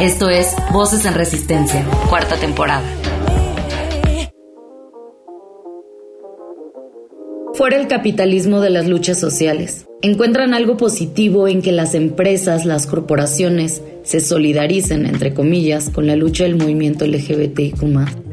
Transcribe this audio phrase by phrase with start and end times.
[0.00, 2.84] Esto es Voces en Resistencia, cuarta temporada.
[7.54, 9.86] Fuera el capitalismo de las luchas sociales.
[10.00, 16.14] Encuentran algo positivo en que las empresas, las corporaciones, se solidaricen, entre comillas, con la
[16.14, 17.82] lucha del movimiento LGBTIQ.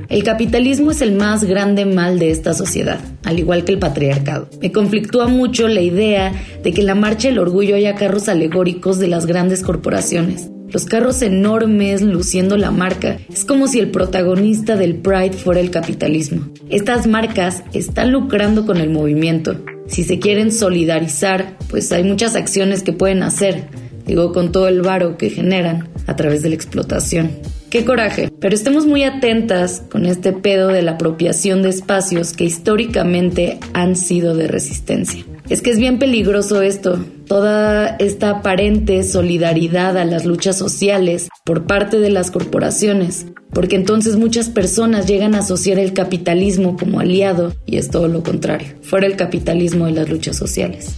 [0.09, 4.49] El capitalismo es el más grande mal de esta sociedad, al igual que el patriarcado.
[4.61, 9.07] Me conflictúa mucho la idea de que la marcha del orgullo haya carros alegóricos de
[9.07, 13.17] las grandes corporaciones los carros enormes luciendo la marca.
[13.31, 16.49] Es como si el protagonista del Pride fuera el capitalismo.
[16.69, 19.63] Estas marcas están lucrando con el movimiento.
[19.87, 23.65] Si se quieren solidarizar, pues hay muchas acciones que pueden hacer,
[24.05, 27.31] digo con todo el varo que generan a través de la explotación.
[27.69, 32.45] Qué coraje, pero estemos muy atentas con este pedo de la apropiación de espacios que
[32.45, 35.25] históricamente han sido de resistencia.
[35.49, 41.67] Es que es bien peligroso esto, toda esta aparente solidaridad a las luchas sociales por
[41.67, 47.53] parte de las corporaciones, porque entonces muchas personas llegan a asociar el capitalismo como aliado
[47.67, 50.95] y es todo lo contrario, fuera el capitalismo de las luchas sociales.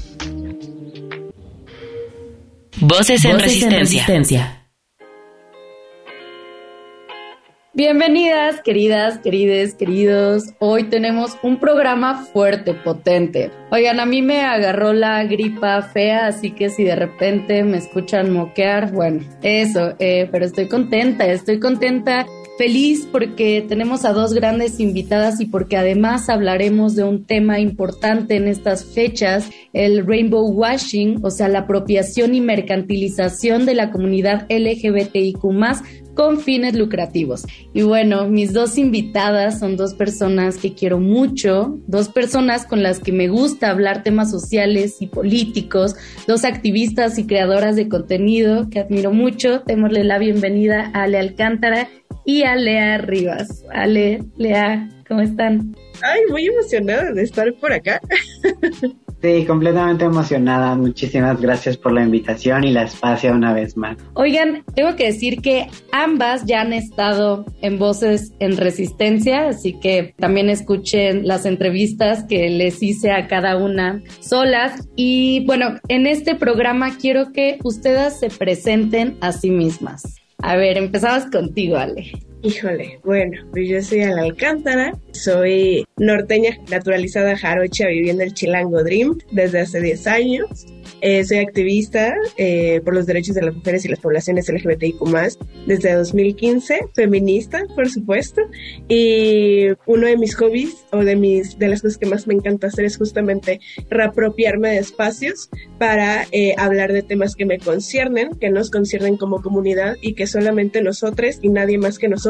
[2.80, 4.57] Voces en, resistencia.
[7.78, 10.46] Bienvenidas, queridas, querides, queridos.
[10.58, 13.52] Hoy tenemos un programa fuerte, potente.
[13.70, 18.34] Oigan, a mí me agarró la gripa fea, así que si de repente me escuchan
[18.34, 22.26] moquear, bueno, eso, eh, pero estoy contenta, estoy contenta
[22.58, 28.36] Feliz porque tenemos a dos grandes invitadas y porque además hablaremos de un tema importante
[28.36, 34.48] en estas fechas, el rainbow washing, o sea, la apropiación y mercantilización de la comunidad
[34.50, 35.44] LGBTIQ
[36.18, 37.46] con fines lucrativos.
[37.76, 43.00] Y bueno, mis dos invitadas son dos personas que quiero mucho, dos personas con las
[43.00, 45.96] que me gusta hablar temas sociales y políticos,
[46.26, 49.62] dos activistas y creadoras de contenido que admiro mucho.
[49.68, 51.88] Démosle la bienvenida a Ale Alcántara
[52.26, 53.64] y a Lea Rivas.
[53.72, 55.76] Ale, Lea, ¿cómo están?
[56.02, 58.02] Ay, muy emocionada de estar por acá.
[59.22, 60.76] Sí, completamente emocionada.
[60.76, 63.98] Muchísimas gracias por la invitación y la espacio una vez más.
[64.14, 70.14] Oigan, tengo que decir que ambas ya han estado en Voces en Resistencia, así que
[70.18, 74.88] también escuchen las entrevistas que les hice a cada una solas.
[74.96, 80.04] Y bueno, en este programa quiero que ustedes se presenten a sí mismas.
[80.40, 82.12] A ver, empezamos contigo, Ale.
[82.44, 89.18] Híjole, bueno, pues yo soy Al Alcántara, soy norteña naturalizada jarocha viviendo el Chilango Dream
[89.32, 90.66] desde hace 10 años.
[91.02, 95.00] Eh, soy activista eh, por los derechos de las mujeres y las poblaciones LGBTIQ
[95.68, 98.42] desde 2015, feminista, por supuesto.
[98.88, 102.68] Y uno de mis hobbies o de, mis, de las cosas que más me encanta
[102.68, 103.60] hacer es justamente
[103.90, 109.42] reapropiarme de espacios para eh, hablar de temas que me conciernen, que nos conciernen como
[109.42, 112.27] comunidad y que solamente nosotros y nadie más que nosotros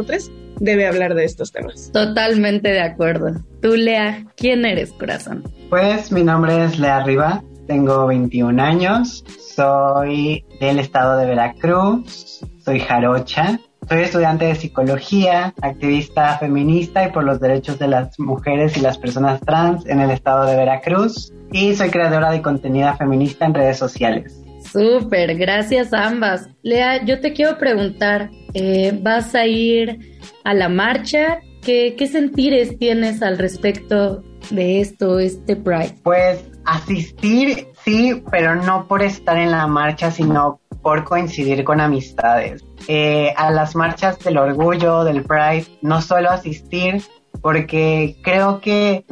[0.60, 1.92] debe hablar de estos temas.
[1.92, 3.32] Totalmente de acuerdo.
[3.62, 5.44] Tú, Lea, ¿quién eres, corazón?
[5.70, 9.24] Pues mi nombre es Lea Riva, tengo 21 años,
[9.56, 13.60] soy del estado de Veracruz, soy jarocha,
[13.90, 18.98] soy estudiante de psicología, activista feminista y por los derechos de las mujeres y las
[18.98, 23.78] personas trans en el estado de Veracruz y soy creadora de contenido feminista en redes
[23.78, 24.42] sociales.
[24.72, 26.50] Súper, gracias a ambas.
[26.62, 28.30] Lea, yo te quiero preguntar,
[28.60, 31.42] eh, ¿vas a ir a la marcha?
[31.62, 35.94] ¿Qué, ¿Qué sentires tienes al respecto de esto, este Pride?
[36.04, 42.64] Pues asistir, sí, pero no por estar en la marcha, sino por coincidir con amistades.
[42.88, 47.04] Eh, a las marchas del orgullo, del Pride, no solo asistir,
[47.42, 49.06] porque creo que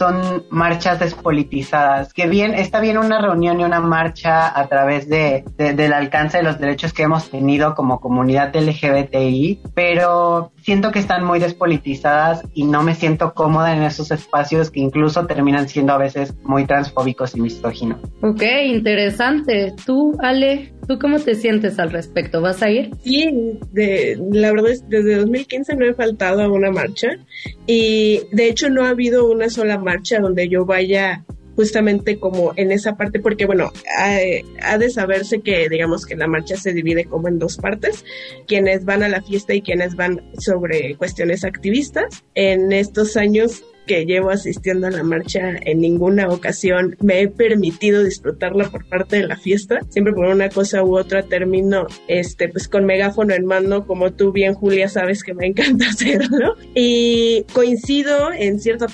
[0.00, 5.44] son marchas despolitizadas, que bien, está bien una reunión y una marcha a través de,
[5.58, 11.24] del alcance de los derechos que hemos tenido como comunidad LGBTI, pero siento que están
[11.24, 15.98] muy despolitizadas y no me siento cómoda en esos espacios que incluso terminan siendo a
[15.98, 18.00] veces muy transfóbicos y misóginos.
[18.22, 19.74] Ok, interesante.
[19.84, 22.40] Tú, Ale, ¿tú cómo te sientes al respecto?
[22.40, 22.90] ¿Vas a ir?
[23.02, 27.08] Sí, de, la verdad es desde 2015 no he faltado a una marcha
[27.66, 31.24] y de hecho no ha habido una sola marcha donde yo vaya
[31.60, 36.56] justamente como en esa parte, porque bueno, ha, de saberse que digamos que la marcha
[36.56, 38.02] se divide como en dos partes,
[38.46, 42.24] quienes van a la fiesta y quienes van sobre cuestiones activistas.
[42.34, 48.04] En estos años que llevo asistiendo a la marcha en ninguna ocasión me he permitido
[48.04, 49.80] disfrutarla por parte de la fiesta.
[49.88, 54.30] Siempre por una cosa u otra termino este pues con megáfono en mano, como tú
[54.30, 56.54] bien Julia sabes que me encanta hacerlo.
[56.72, 58.86] Y coincido en cierta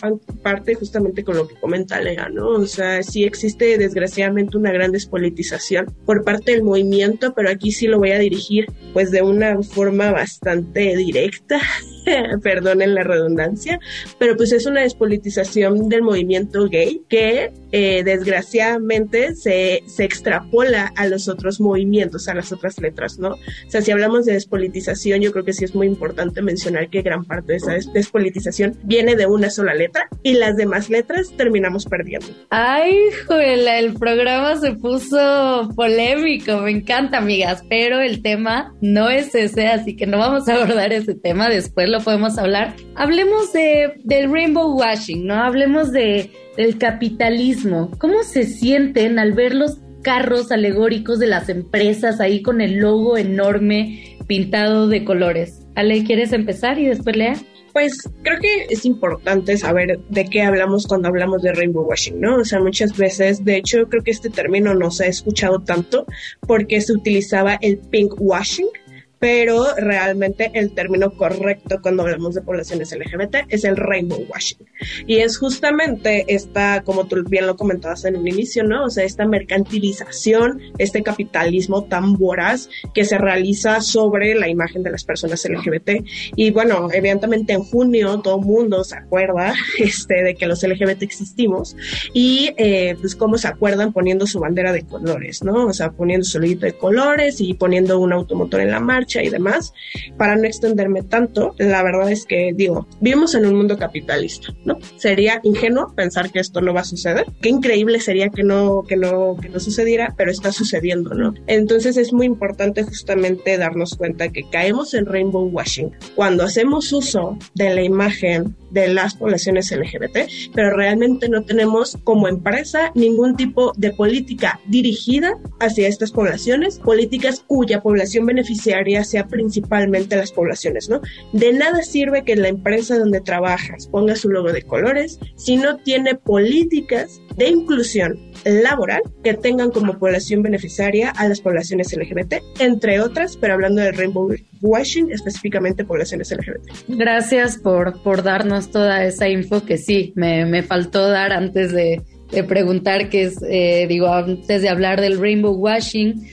[0.42, 2.48] parte justamente con lo que comenta Lea, ¿no?
[2.48, 7.86] O sea, sí existe desgraciadamente una gran despolitización por parte del movimiento, pero aquí sí
[7.86, 8.64] lo voy a dirigir
[8.94, 11.60] pues de una forma bastante directa,
[12.42, 13.78] perdonen la redundancia,
[14.18, 21.06] pero pues es una despolitización del movimiento gay que eh, desgraciadamente se, se extrapola a
[21.08, 23.32] los otros movimientos, a las otras letras, ¿no?
[23.32, 27.02] O sea, si hablamos de despolitización, yo creo que sí es muy importante mencionar que
[27.02, 31.84] gran parte de esa despolitización viene de una sola letra y las demás letras terminamos
[31.84, 32.28] perdiendo.
[32.48, 32.96] Ay,
[33.26, 39.66] juela, el programa se puso polémico, me encanta, amigas, pero el tema no es ese,
[39.66, 42.74] así que no vamos a abordar ese tema, después lo podemos hablar.
[42.94, 45.34] Hablemos de, del Rainbow washing, ¿no?
[45.34, 47.90] Hablemos de, del capitalismo.
[47.98, 53.16] ¿Cómo se sienten al ver los carros alegóricos de las empresas ahí con el logo
[53.16, 55.66] enorme pintado de colores?
[55.74, 57.36] Ale, ¿quieres empezar y después lea?
[57.72, 62.36] Pues creo que es importante saber de qué hablamos cuando hablamos de rainbow washing, ¿no?
[62.36, 66.06] O sea, muchas veces, de hecho, creo que este término no se ha escuchado tanto
[66.46, 68.68] porque se utilizaba el pink washing,
[69.18, 74.58] pero realmente el término correcto cuando hablamos de poblaciones LGBT es el rainbow washing.
[75.06, 78.84] Y es justamente esta, como tú bien lo comentabas en un inicio, ¿no?
[78.84, 84.90] O sea, esta mercantilización, este capitalismo tan voraz que se realiza sobre la imagen de
[84.90, 86.04] las personas LGBT.
[86.34, 91.76] Y bueno, evidentemente en junio todo mundo se acuerda este, de que los LGBT existimos
[92.12, 95.66] y eh, pues cómo se acuerdan poniendo su bandera de colores, ¿no?
[95.66, 99.72] O sea, poniendo su de colores y poniendo un automotor en la marcha y demás,
[100.16, 104.78] para no extenderme tanto, la verdad es que digo, vivimos en un mundo capitalista, ¿no?
[104.96, 107.26] Sería ingenuo pensar que esto no va a suceder.
[107.40, 111.34] Qué increíble sería que no, que no, que no sucediera, pero está sucediendo, ¿no?
[111.46, 117.38] Entonces es muy importante justamente darnos cuenta que caemos en rainbow washing cuando hacemos uso
[117.54, 120.18] de la imagen de las poblaciones LGBT,
[120.54, 127.42] pero realmente no tenemos como empresa ningún tipo de política dirigida hacia estas poblaciones, políticas
[127.46, 131.00] cuya población beneficiaria sea principalmente las poblaciones, ¿no?
[131.32, 135.78] De nada sirve que la empresa donde trabajas ponga su logo de colores si no
[135.78, 143.00] tiene políticas de inclusión laboral que tengan como población beneficiaria a las poblaciones LGBT, entre
[143.00, 146.70] otras, pero hablando del rainbow washing, específicamente poblaciones LGBT.
[146.88, 152.02] Gracias por, por darnos toda esa info que sí, me, me faltó dar antes de,
[152.48, 156.26] preguntar, que es, eh, digo, antes de hablar del rainbow washing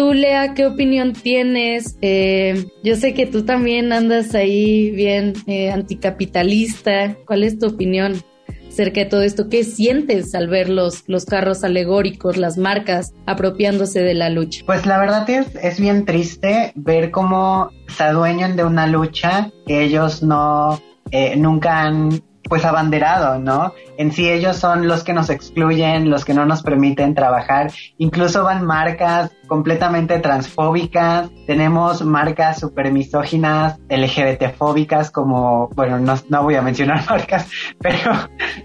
[0.00, 1.98] Tú, Lea, ¿qué opinión tienes?
[2.00, 7.18] Eh, yo sé que tú también andas ahí bien eh, anticapitalista.
[7.26, 8.14] ¿Cuál es tu opinión
[8.66, 9.50] acerca de todo esto?
[9.50, 14.62] ¿Qué sientes al ver los, los carros alegóricos, las marcas apropiándose de la lucha?
[14.64, 19.82] Pues la verdad es, es bien triste ver cómo se adueñan de una lucha que
[19.82, 20.80] ellos no
[21.10, 23.72] eh, nunca han pues abanderado, ¿no?
[23.96, 27.70] En sí ellos son los que nos excluyen, los que no nos permiten trabajar.
[27.96, 36.56] Incluso van marcas completamente transfóbicas, tenemos marcas super misóginas, LGBTfóbicas como, bueno, no, no voy
[36.56, 37.48] a mencionar marcas,
[37.78, 38.10] pero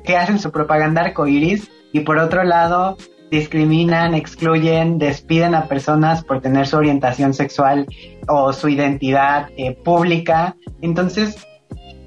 [0.04, 2.98] que hacen su propaganda arcoiris y por otro lado
[3.30, 7.86] discriminan, excluyen, despiden a personas por tener su orientación sexual
[8.28, 10.56] o su identidad eh, pública.
[10.82, 11.46] Entonces,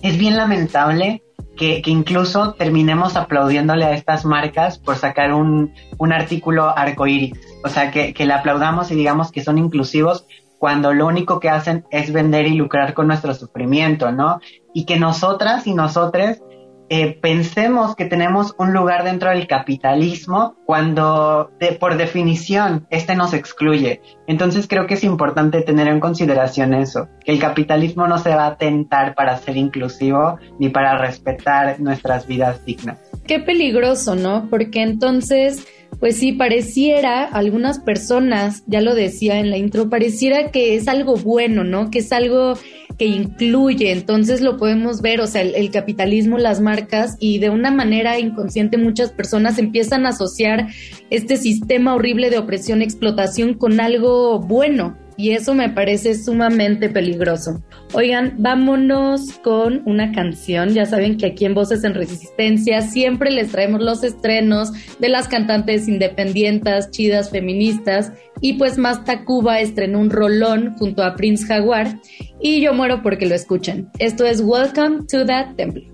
[0.02, 1.23] es bien lamentable
[1.59, 7.35] que, incluso terminemos aplaudiéndole a estas marcas por sacar un, un artículo arcoíris.
[7.62, 10.25] O sea, que, que le aplaudamos y digamos que son inclusivos
[10.59, 14.41] cuando lo único que hacen es vender y lucrar con nuestro sufrimiento, ¿no?
[14.73, 16.43] Y que nosotras y nosotres
[16.90, 24.00] eh, pensemos que tenemos un lugar dentro del capitalismo cuando por definición este nos excluye.
[24.26, 28.47] Entonces creo que es importante tener en consideración eso, que el capitalismo no se va
[28.47, 32.99] a tentar para ser inclusivo ni para respetar nuestras vidas dignas.
[33.26, 34.49] Qué peligroso, ¿no?
[34.49, 35.66] Porque entonces
[36.00, 41.16] pues sí, pareciera, algunas personas, ya lo decía en la intro, pareciera que es algo
[41.16, 41.90] bueno, ¿no?
[41.90, 42.54] Que es algo
[42.99, 47.71] que incluye, entonces lo podemos ver, o sea, el, capitalismo, las marcas y de una
[47.71, 50.67] manera inconsciente muchas personas empiezan a asociar
[51.09, 57.61] este sistema horrible de opresión, explotación con algo bueno, y eso me parece sumamente peligroso.
[57.93, 60.73] Oigan, vámonos con una canción.
[60.75, 64.71] Ya saben que aquí en Voces en Resistencia siempre les traemos los estrenos
[65.01, 68.13] de las cantantes independientes, chidas, feministas.
[68.41, 71.99] Y pues Más Tacuba estrenó un rolón junto a Prince Jaguar.
[72.41, 73.89] Y yo muero porque lo escuchen.
[73.99, 75.91] Esto es Welcome to that Temple.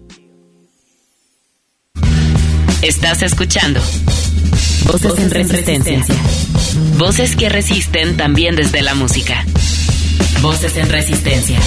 [2.83, 3.81] Estás escuchando
[4.87, 6.05] Voces, en, resistencia.
[6.99, 9.45] Voces que resisten también desde la música.
[10.41, 11.59] Voces en resistencia.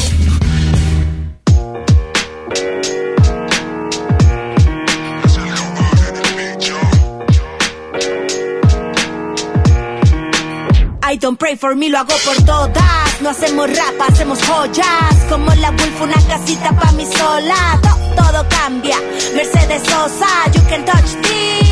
[11.09, 13.21] I don't pray for me, lo hago por todas.
[13.21, 15.15] No hacemos rap, hacemos joyas.
[15.29, 17.79] Como la Wolf, una casita pa' mi sola.
[18.17, 18.97] todo cambia.
[19.35, 21.66] Mercedes Sosa, you can touch me.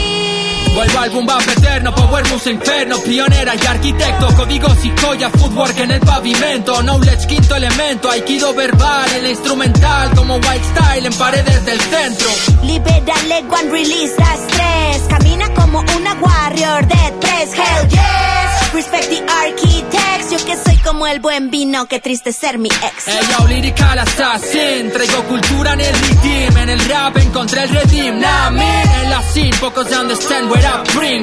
[0.75, 3.00] Vuelvo al boom bap eterno, power moves inferno.
[3.00, 9.10] Pionera y arquitecto, códigos y joya Footwork en el pavimento, knowledge quinto elemento Aikido verbal,
[9.13, 12.29] el instrumental Como white style en paredes del centro.
[12.63, 13.15] Libera
[13.50, 20.32] one release da estrés Camina como una warrior de tres, hell yes Respect the architects,
[20.32, 20.75] yo que soy
[21.05, 25.74] como el buen vino Qué triste ser mi ex Hey yo, lyrical assassin Traigo cultura
[25.74, 30.50] en el redeem En el rap encontré el redeem Nah, en la scene Pocos understand
[30.50, 30.65] where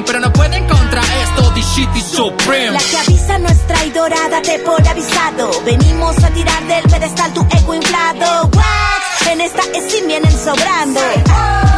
[0.05, 2.71] pero no pueden contra esto, this shit is supreme.
[2.71, 5.51] La que avisa no es traidora, date por avisado.
[5.65, 8.49] Venimos a tirar del pedestal tu ego inflado.
[8.53, 11.72] Wax, en esta es vienen sobrando.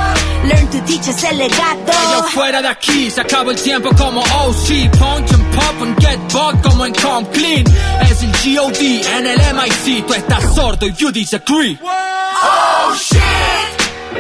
[0.48, 1.92] Learn to teach es el legado.
[2.14, 4.90] Yo fuera de aquí, se acabó el tiempo como OC.
[4.98, 7.66] Punch and pop and get bugged como en Come Clean.
[8.10, 9.02] Es el G.O.D.
[9.18, 10.06] en el MIC.
[10.06, 11.78] Tú estás sordo y you disagree.
[11.82, 13.20] Oh shit,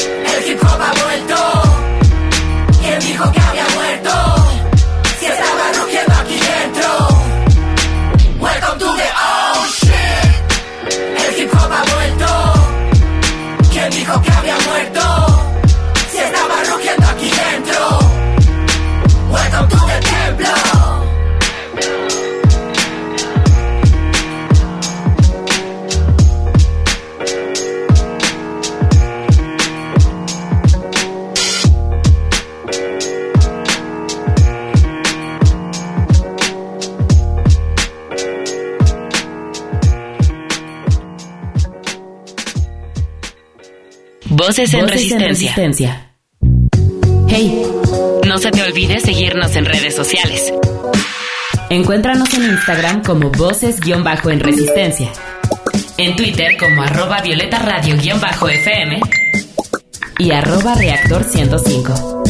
[0.01, 1.64] el hip hop ha vuelto.
[44.45, 46.11] Voces, en, resistencia.
[47.27, 47.65] Hey,
[48.27, 50.53] no se te olvide seguirnos en redes sociales.
[51.71, 55.11] Encuéntranos en Instagram como Voces-en Resistencia.
[55.97, 58.99] En Twitter como arroba Violeta Radio-FM
[60.19, 62.23] y arroba Reactor 105.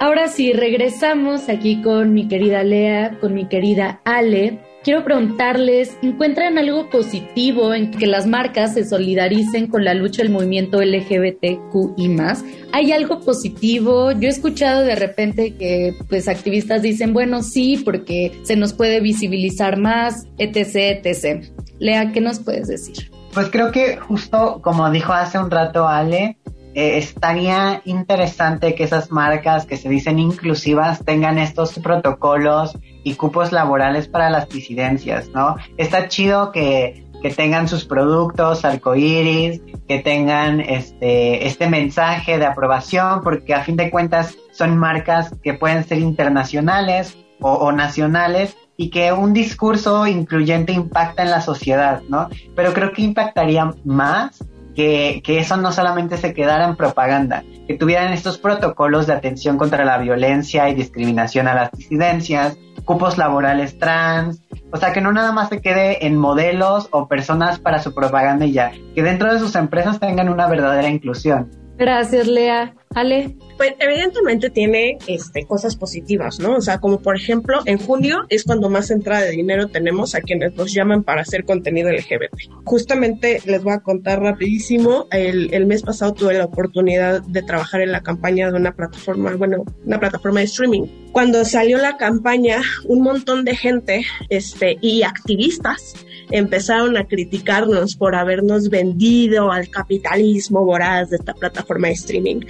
[0.00, 6.58] Ahora sí, regresamos aquí con mi querida Lea, con mi querida Ale quiero preguntarles, ¿encuentran
[6.58, 12.44] algo positivo en que las marcas se solidaricen con la lucha del movimiento LGBTQI más?
[12.72, 14.12] ¿Hay algo positivo?
[14.12, 19.00] Yo he escuchado de repente que pues activistas dicen, bueno, sí, porque se nos puede
[19.00, 21.44] visibilizar más, etc., etc.
[21.80, 23.10] Lea, ¿qué nos puedes decir?
[23.34, 26.38] Pues creo que justo como dijo hace un rato Ale,
[26.74, 33.52] eh, estaría interesante que esas marcas que se dicen inclusivas tengan estos protocolos y cupos
[33.52, 35.54] laborales para las disidencias, ¿no?
[35.76, 43.20] Está chido que, que tengan sus productos arcoíris, que tengan este, este mensaje de aprobación,
[43.22, 49.12] porque a fin de cuentas son marcas que pueden ser internacionales o, nacionales y que
[49.12, 52.28] un discurso incluyente impacta en la sociedad, ¿no?
[52.56, 54.44] Pero creo que impactaría más
[54.74, 59.58] que, que, eso no solamente se quedara en propaganda, que tuvieran estos protocolos de atención
[59.58, 64.40] contra la violencia y discriminación a las disidencias, cupos laborales trans,
[64.72, 68.46] o sea, que no nada más se quede en modelos o personas para su propaganda
[68.46, 71.50] y ya, que dentro de sus empresas tengan una verdadera inclusión.
[71.76, 72.74] Gracias, Lea.
[72.94, 73.36] Ale.
[73.56, 76.56] Pues evidentemente tiene este, cosas positivas, ¿no?
[76.56, 80.20] O sea, como por ejemplo, en julio es cuando más entrada de dinero tenemos a
[80.20, 82.50] quienes nos llaman para hacer contenido LGBT.
[82.64, 87.80] Justamente les voy a contar rapidísimo, el, el mes pasado tuve la oportunidad de trabajar
[87.80, 90.86] en la campaña de una plataforma, bueno, una plataforma de streaming.
[91.12, 95.94] Cuando salió la campaña, un montón de gente este, y activistas
[96.30, 102.40] empezaron a criticarnos por habernos vendido al capitalismo voraz de esta plataforma de streaming.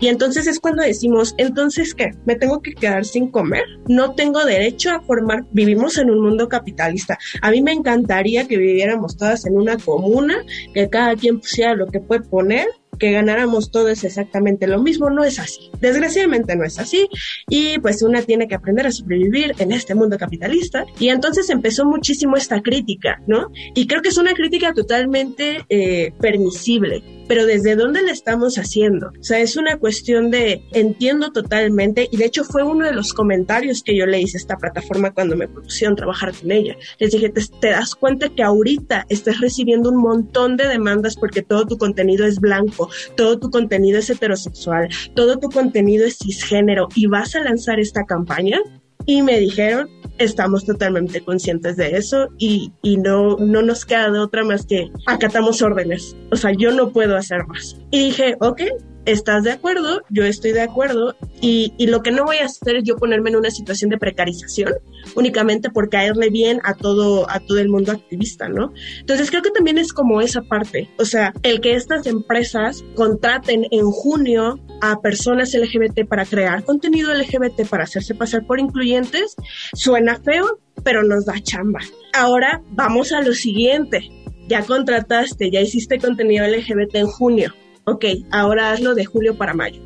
[0.00, 2.10] Y entonces es cuando decimos, entonces ¿qué?
[2.24, 3.64] ¿Me tengo que quedar sin comer?
[3.88, 7.18] No tengo derecho a formar, vivimos en un mundo capitalista.
[7.42, 10.36] A mí me encantaría que viviéramos todas en una comuna,
[10.72, 12.66] que cada quien pusiera lo que puede poner
[12.98, 15.10] que ganáramos todos exactamente lo mismo.
[15.10, 15.70] No es así.
[15.80, 17.08] Desgraciadamente no es así.
[17.48, 20.84] Y pues una tiene que aprender a sobrevivir en este mundo capitalista.
[20.98, 23.50] Y entonces empezó muchísimo esta crítica, ¿no?
[23.74, 29.08] Y creo que es una crítica totalmente eh, permisible pero desde dónde la estamos haciendo.
[29.08, 33.12] O sea, es una cuestión de entiendo totalmente y de hecho fue uno de los
[33.12, 36.76] comentarios que yo le hice a esta plataforma cuando me propusieron trabajar con ella.
[36.98, 41.42] Les dije, te, te das cuenta que ahorita estás recibiendo un montón de demandas porque
[41.42, 46.88] todo tu contenido es blanco, todo tu contenido es heterosexual, todo tu contenido es cisgénero
[46.94, 48.58] y vas a lanzar esta campaña.
[49.06, 54.18] Y me dijeron, estamos totalmente conscientes de eso y, y, no, no nos queda de
[54.18, 56.16] otra más que acatamos órdenes.
[56.30, 57.76] O sea, yo no puedo hacer más.
[57.90, 58.62] Y dije, ok,
[59.04, 62.76] estás de acuerdo, yo estoy de acuerdo y, y, lo que no voy a hacer
[62.76, 64.72] es yo ponerme en una situación de precarización
[65.14, 68.72] únicamente por caerle bien a todo, a todo el mundo activista, ¿no?
[69.00, 73.66] Entonces creo que también es como esa parte, o sea, el que estas empresas contraten
[73.70, 79.36] en junio a personas LGBT para crear contenido LGBT para hacerse pasar por incluyentes,
[79.74, 81.80] suena feo, pero nos da chamba.
[82.12, 84.10] Ahora vamos a lo siguiente.
[84.46, 89.82] Ya contrataste, ya hiciste contenido LGBT en junio ok, ahora hazlo de julio para mayo.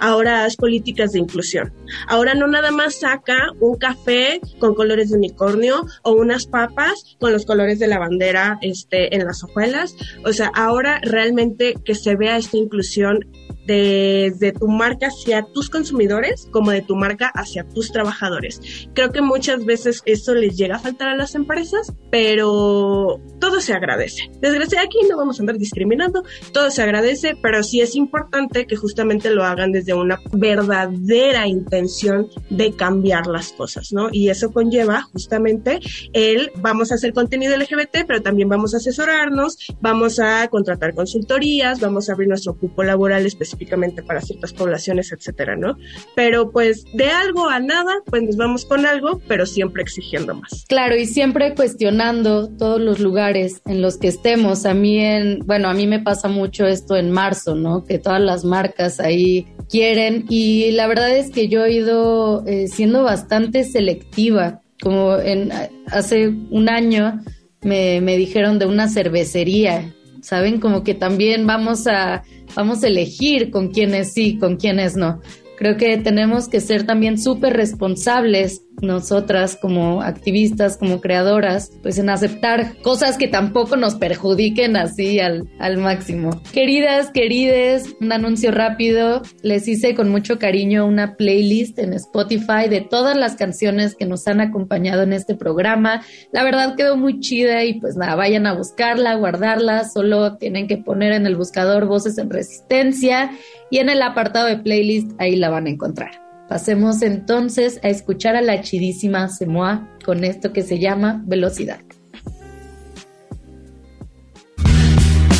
[0.00, 1.72] Ahora haz políticas de inclusión.
[2.08, 7.32] Ahora no nada más saca un café con colores de unicornio o unas papas con
[7.32, 9.96] los colores de la bandera este, en las hojuelas.
[10.24, 13.20] O sea, ahora realmente que se vea esta inclusión
[13.66, 18.60] de, tu marca hacia tus consumidores como de tu marca hacia tus trabajadores.
[18.94, 23.72] Creo que muchas veces eso les llega a faltar a las empresas, pero todo se
[23.72, 24.30] agradece.
[24.40, 28.76] Desgraciadamente aquí no vamos a andar discriminando, todo se agradece, pero sí es importante que
[28.76, 34.08] justamente lo hagan desde una verdadera intención de cambiar las cosas, ¿no?
[34.12, 35.80] Y eso conlleva justamente
[36.12, 41.80] el vamos a hacer contenido LGBT, pero también vamos a asesorarnos, vamos a contratar consultorías,
[41.80, 45.76] vamos a abrir nuestro cupo laboral específicamente para ciertas poblaciones, etcétera, ¿no?
[46.14, 50.64] Pero pues de algo a nada, pues nos vamos con algo, pero siempre exigiendo más.
[50.68, 54.66] Claro, y siempre cuestionando todos los lugares en los que estemos.
[54.66, 57.84] A mí en, bueno, a mí me pasa mucho esto en marzo, ¿no?
[57.84, 62.68] Que todas las marcas ahí quieren y la verdad es que yo he ido eh,
[62.68, 65.50] siendo bastante selectiva, como en
[65.90, 67.22] hace un año
[67.62, 70.60] me, me dijeron de una cervecería, ¿saben?
[70.60, 72.22] Como que también vamos a
[72.54, 75.22] vamos a elegir con quiénes sí, con quiénes no.
[75.56, 82.10] Creo que tenemos que ser también súper responsables nosotras como activistas, como creadoras, pues en
[82.10, 86.30] aceptar cosas que tampoco nos perjudiquen así al, al máximo.
[86.52, 89.22] Queridas, querides, un anuncio rápido.
[89.42, 94.26] Les hice con mucho cariño una playlist en Spotify de todas las canciones que nos
[94.26, 96.02] han acompañado en este programa.
[96.32, 99.84] La verdad quedó muy chida y pues nada, vayan a buscarla, guardarla.
[99.88, 103.30] Solo tienen que poner en el buscador voces en resistencia
[103.70, 106.31] y en el apartado de playlist ahí la van a encontrar.
[106.52, 111.80] Pasemos entonces a escuchar a la chidísima Semoa con esto que se llama Velocidad.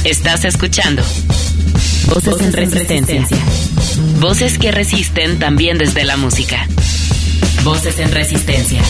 [0.05, 1.03] Estás escuchando
[2.09, 3.27] Voces, en resistencia.
[4.23, 6.67] Voces que resisten también desde la música.
[7.63, 8.81] Voces en Resistencia.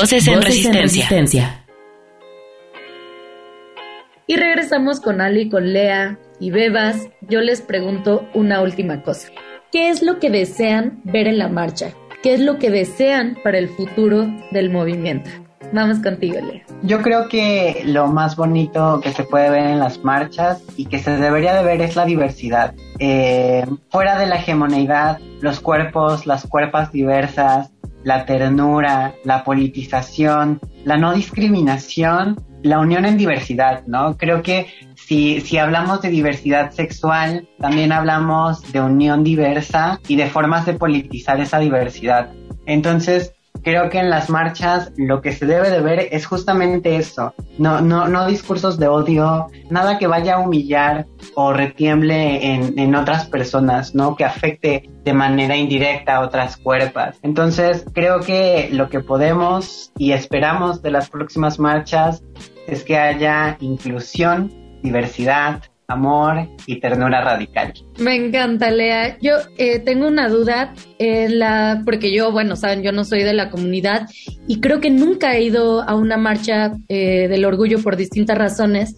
[0.00, 0.82] Voces en Voces resistencia.
[0.82, 1.64] resistencia.
[4.26, 7.08] Y regresamos con Ali, con Lea y Bebas.
[7.28, 9.28] Yo les pregunto una última cosa.
[9.70, 11.92] ¿Qué es lo que desean ver en la marcha?
[12.22, 15.28] ¿Qué es lo que desean para el futuro del movimiento?
[15.72, 16.62] Vamos contigo, Lea.
[16.82, 20.98] Yo creo que lo más bonito que se puede ver en las marchas y que
[20.98, 22.72] se debería de ver es la diversidad.
[22.98, 27.69] Eh, fuera de la hegemoneidad, los cuerpos, las cuerpas diversas,
[28.04, 34.16] la ternura, la politización, la no discriminación, la unión en diversidad, ¿no?
[34.16, 40.26] Creo que si, si hablamos de diversidad sexual, también hablamos de unión diversa y de
[40.26, 42.30] formas de politizar esa diversidad.
[42.66, 47.34] Entonces, creo que en las marchas lo que se debe de ver es justamente eso,
[47.58, 52.94] no, no, no discursos de odio, nada que vaya a humillar o retiemble en, en
[52.94, 54.16] otras personas, ¿no?
[54.16, 57.18] Que afecte de manera indirecta a otras cuerpas.
[57.22, 62.22] Entonces, creo que lo que podemos y esperamos de las próximas marchas
[62.66, 67.72] es que haya inclusión, diversidad, amor y ternura radical.
[67.98, 69.18] Me encanta, Lea.
[69.20, 73.50] Yo eh, tengo una duda, la, porque yo, bueno, saben, yo no soy de la
[73.50, 74.08] comunidad
[74.46, 78.96] y creo que nunca he ido a una marcha eh, del orgullo por distintas razones,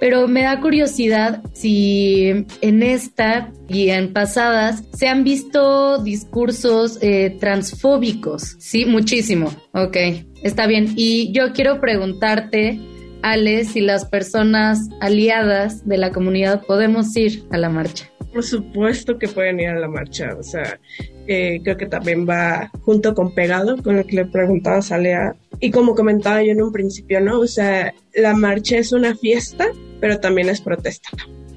[0.00, 7.36] pero me da curiosidad si en esta y en pasadas se han visto discursos eh,
[7.40, 8.56] transfóbicos.
[8.58, 9.50] Sí, muchísimo.
[9.72, 9.96] Ok,
[10.42, 10.92] está bien.
[10.96, 12.78] Y yo quiero preguntarte,
[13.24, 18.10] Ale, si las personas aliadas de la comunidad podemos ir a la marcha.
[18.34, 20.78] Por supuesto que pueden ir a la marcha, o sea,
[21.26, 25.36] eh, creo que también va junto con pegado con lo que le preguntaba a.
[25.58, 27.40] Y como comentaba yo en un principio, ¿no?
[27.40, 29.68] O sea, la marcha es una fiesta,
[30.02, 31.08] pero también es protesta.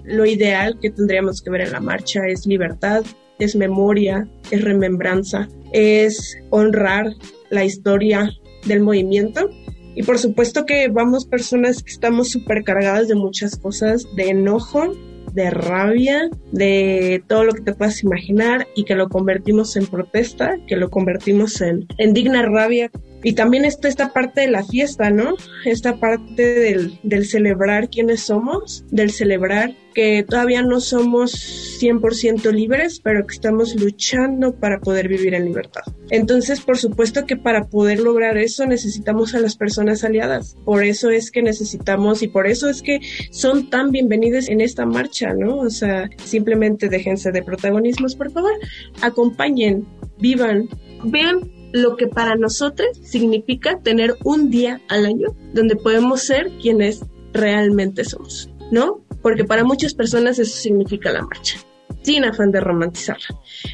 [0.05, 3.03] Lo ideal que tendríamos que ver en la marcha es libertad,
[3.39, 7.07] es memoria, es remembranza, es honrar
[7.49, 8.31] la historia
[8.65, 9.49] del movimiento.
[9.97, 14.93] Y por supuesto que vamos personas que estamos súper cargadas de muchas cosas, de enojo,
[15.33, 20.59] de rabia, de todo lo que te puedas imaginar y que lo convertimos en protesta,
[20.67, 22.91] que lo convertimos en, en digna rabia.
[23.23, 25.35] Y también está esta parte de la fiesta, ¿no?
[25.65, 31.33] Esta parte del, del celebrar quiénes somos, del celebrar que todavía no somos
[31.81, 35.81] 100% libres, pero que estamos luchando para poder vivir en libertad.
[36.11, 40.55] Entonces, por supuesto que para poder lograr eso necesitamos a las personas aliadas.
[40.65, 42.99] Por eso es que necesitamos y por eso es que
[43.31, 45.57] son tan bienvenidos en esta marcha, ¿no?
[45.57, 48.53] O sea, simplemente déjense de protagonismos, por favor.
[49.01, 49.87] Acompañen,
[50.19, 50.69] vivan,
[51.05, 57.01] vean lo que para nosotros significa tener un día al año donde podemos ser quienes
[57.33, 59.03] realmente somos, ¿no?
[59.21, 61.59] Porque para muchas personas eso significa la marcha,
[62.07, 63.27] sin afán de romantizarla.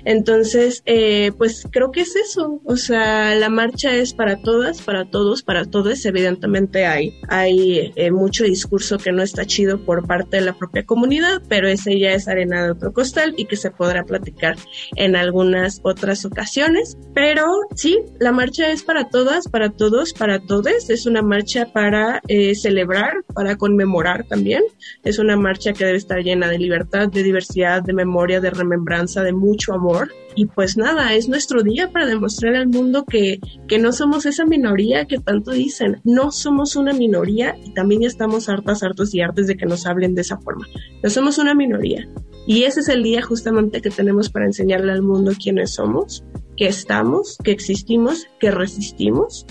[0.06, 2.62] Entonces, eh, pues creo que es eso.
[2.66, 6.04] O sea, la marcha es para todas, para todos, para todos.
[6.04, 10.84] Evidentemente hay, hay eh, mucho discurso que no está chido por parte de la propia
[10.84, 14.56] comunidad, pero ese ya es arena de otro costal y que se podrá platicar
[14.96, 16.98] en algunas otras ocasiones.
[17.14, 20.90] Pero sí, la marcha es para todas, para todos, para todes.
[20.90, 24.64] Es una marcha para eh, celebrar, para conmemorar también.
[25.04, 29.22] Es una marcha que debe estar llena de libertad, de diversidad, de memoria, de remembranza,
[29.22, 30.12] de mucho amor.
[30.36, 34.46] Y pues nada, es nuestro día para demostrar al mundo que, que no somos esa
[34.46, 36.02] minoría que tanto dicen.
[36.04, 39.86] No somos una minoría y también ya estamos hartas, hartos y hartos de que nos
[39.86, 40.68] hablen de esa forma.
[41.04, 42.08] No somos una minoría.
[42.48, 46.24] Y ese es el día justamente que tenemos para enseñarle al mundo quiénes somos,
[46.58, 49.46] que estamos, que existimos, que resistimos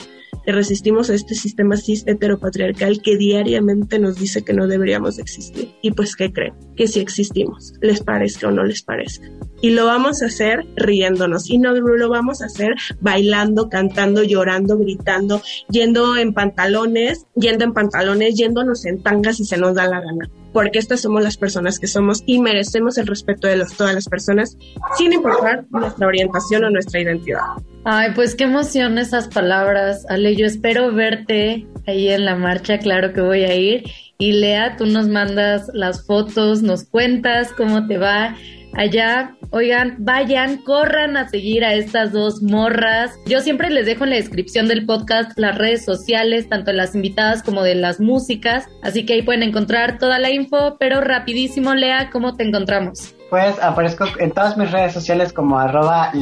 [0.47, 5.75] resistimos a este sistema cis heteropatriarcal que diariamente nos dice que no deberíamos existir.
[5.83, 6.55] Y pues, ¿qué creen?
[6.77, 9.29] Que si existimos, les parezca o no les parezca.
[9.61, 11.49] Y lo vamos a hacer riéndonos.
[11.49, 17.73] Y no lo vamos a hacer bailando, cantando, llorando, gritando, yendo en pantalones, yendo en
[17.73, 20.29] pantalones, yéndonos en tangas si se nos da la gana.
[20.53, 24.57] Porque estas somos las personas que somos y merecemos el respeto de todas las personas,
[24.97, 27.41] sin importar nuestra orientación o nuestra identidad.
[27.85, 30.37] Ay, pues qué emoción esas palabras, Ale.
[30.37, 33.85] Yo espero verte ahí en la marcha, claro que voy a ir.
[34.19, 38.37] Y Lea, tú nos mandas las fotos, nos cuentas cómo te va
[38.75, 39.37] allá.
[39.55, 43.11] Oigan, vayan, corran a seguir a estas dos morras.
[43.27, 47.43] Yo siempre les dejo en la descripción del podcast las redes sociales, tanto las invitadas
[47.43, 48.67] como de las músicas.
[48.83, 53.15] Así que ahí pueden encontrar toda la info, pero rapidísimo, Lea, ¿cómo te encontramos?
[53.29, 56.13] Pues aparezco en todas mis redes sociales como arroba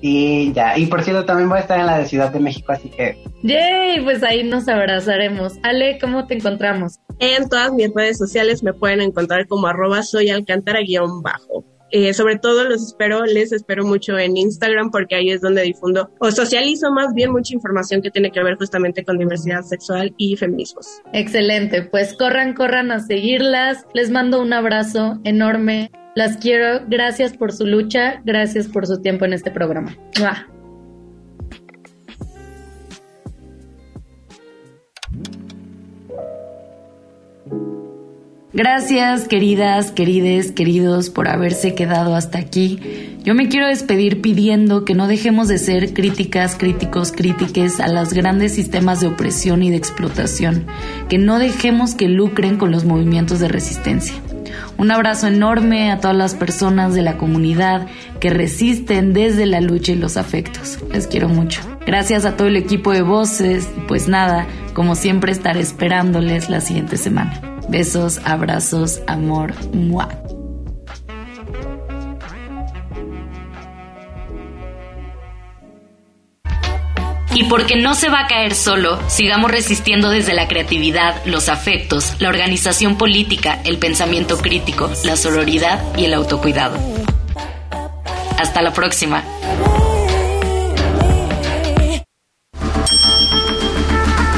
[0.00, 0.78] y ya.
[0.78, 3.18] Y por cierto, también voy a estar en la de Ciudad de México, así que.
[3.42, 4.00] ¡Yay!
[4.02, 5.54] Pues ahí nos abrazaremos.
[5.62, 6.98] Ale, ¿cómo te encontramos?
[7.22, 11.64] En todas mis redes sociales me pueden encontrar como arroba soy alcántara guion bajo.
[11.92, 16.10] Eh, sobre todo los espero, les espero mucho en Instagram porque ahí es donde difundo
[16.18, 20.34] o socializo más bien mucha información que tiene que ver justamente con diversidad sexual y
[20.36, 21.00] feminismos.
[21.12, 23.86] Excelente, pues corran, corran a seguirlas.
[23.94, 25.92] Les mando un abrazo enorme.
[26.16, 26.80] Las quiero.
[26.88, 28.20] Gracias por su lucha.
[28.24, 29.96] Gracias por su tiempo en este programa.
[38.54, 43.16] Gracias, queridas, querides, queridos, por haberse quedado hasta aquí.
[43.24, 48.12] Yo me quiero despedir pidiendo que no dejemos de ser críticas, críticos, crítiques a los
[48.12, 50.66] grandes sistemas de opresión y de explotación,
[51.08, 54.16] que no dejemos que lucren con los movimientos de resistencia.
[54.76, 57.86] Un abrazo enorme a todas las personas de la comunidad
[58.20, 60.78] que resisten desde la lucha y los afectos.
[60.92, 61.62] Les quiero mucho.
[61.86, 63.66] Gracias a todo el equipo de voces.
[63.88, 67.51] Pues nada, como siempre estaré esperándoles la siguiente semana.
[67.72, 69.54] Besos, abrazos, amor.
[69.72, 70.06] ¡Mua!
[77.34, 82.16] Y porque no se va a caer solo, sigamos resistiendo desde la creatividad, los afectos,
[82.18, 86.76] la organización política, el pensamiento crítico, la sororidad y el autocuidado.
[88.38, 89.24] Hasta la próxima.